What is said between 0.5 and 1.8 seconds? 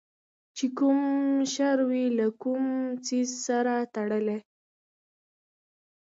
چې کوم شر